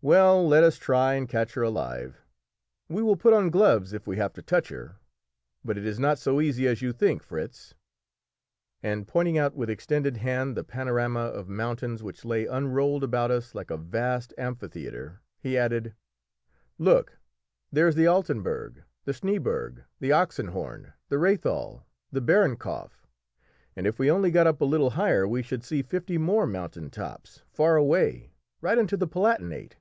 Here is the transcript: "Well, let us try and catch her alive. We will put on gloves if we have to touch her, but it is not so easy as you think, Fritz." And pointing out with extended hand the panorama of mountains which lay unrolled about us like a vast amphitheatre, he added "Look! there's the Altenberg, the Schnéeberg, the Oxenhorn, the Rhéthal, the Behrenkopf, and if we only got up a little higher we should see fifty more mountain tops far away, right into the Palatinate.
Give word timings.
"Well, 0.00 0.46
let 0.46 0.62
us 0.62 0.78
try 0.78 1.14
and 1.14 1.28
catch 1.28 1.54
her 1.54 1.62
alive. 1.62 2.20
We 2.88 3.02
will 3.02 3.16
put 3.16 3.32
on 3.34 3.50
gloves 3.50 3.92
if 3.92 4.06
we 4.06 4.16
have 4.16 4.32
to 4.34 4.42
touch 4.42 4.68
her, 4.68 4.94
but 5.64 5.76
it 5.76 5.84
is 5.84 5.98
not 5.98 6.20
so 6.20 6.40
easy 6.40 6.68
as 6.68 6.80
you 6.80 6.92
think, 6.92 7.20
Fritz." 7.20 7.74
And 8.80 9.08
pointing 9.08 9.38
out 9.38 9.56
with 9.56 9.68
extended 9.68 10.18
hand 10.18 10.56
the 10.56 10.62
panorama 10.62 11.22
of 11.22 11.48
mountains 11.48 12.00
which 12.00 12.24
lay 12.24 12.46
unrolled 12.46 13.02
about 13.02 13.32
us 13.32 13.56
like 13.56 13.72
a 13.72 13.76
vast 13.76 14.32
amphitheatre, 14.38 15.20
he 15.40 15.58
added 15.58 15.94
"Look! 16.78 17.18
there's 17.72 17.96
the 17.96 18.06
Altenberg, 18.06 18.84
the 19.04 19.10
Schnéeberg, 19.10 19.82
the 19.98 20.12
Oxenhorn, 20.12 20.92
the 21.08 21.16
Rhéthal, 21.16 21.82
the 22.12 22.20
Behrenkopf, 22.22 23.08
and 23.74 23.84
if 23.84 23.98
we 23.98 24.08
only 24.12 24.30
got 24.30 24.46
up 24.46 24.60
a 24.60 24.64
little 24.64 24.90
higher 24.90 25.26
we 25.26 25.42
should 25.42 25.64
see 25.64 25.82
fifty 25.82 26.18
more 26.18 26.46
mountain 26.46 26.88
tops 26.88 27.42
far 27.50 27.74
away, 27.74 28.30
right 28.60 28.78
into 28.78 28.96
the 28.96 29.08
Palatinate. 29.08 29.74